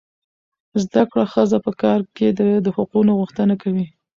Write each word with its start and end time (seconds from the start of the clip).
زده 0.83 1.03
کړه 1.11 1.25
ښځه 1.33 1.57
په 1.65 1.71
کار 1.81 1.99
ځای 2.05 2.09
کې 2.15 2.27
د 2.65 2.67
حقوقو 2.75 3.15
غوښتنه 3.19 3.53
کوي. 3.61 3.85